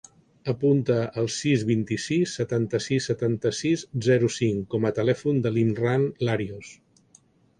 [0.51, 6.73] Apunta el sis, vint-i-sis, setanta-sis, setanta-sis, zero, cinc com a telèfon de l'Imran Larios.